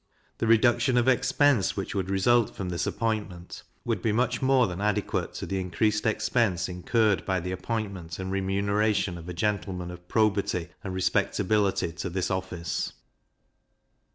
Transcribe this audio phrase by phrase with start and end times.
[0.39, 4.81] The reduction of expense which would result from this appointment would be much more than
[4.81, 10.07] adequate to the increased expense incurred by the appointment and remuneration of a gentleman of
[10.07, 12.93] probity and respectability to this office.